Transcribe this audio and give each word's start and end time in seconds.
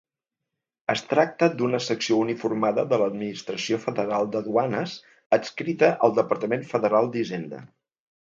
Es 0.93 1.01
tracta 1.09 1.49
d'una 1.59 1.81
secció 1.87 2.15
uniformada 2.21 2.85
de 2.93 2.99
l'Administració 3.01 3.79
Federal 3.85 4.27
de 4.37 4.41
Duanes, 4.49 4.97
adscrita 5.39 5.91
al 6.07 6.19
Departament 6.21 6.67
Federal 6.75 7.11
d'Hisenda. 7.17 7.61